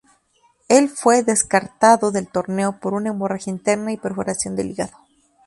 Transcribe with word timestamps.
Él 0.67 0.89
fue 0.89 1.21
descartado 1.21 2.09
del 2.09 2.27
torneo 2.27 2.79
por 2.79 2.95
una 2.95 3.11
hemorragia 3.11 3.51
interna 3.51 3.91
y 3.91 3.97
perforación 3.97 4.55
del 4.55 4.71
hígado. 4.71 4.97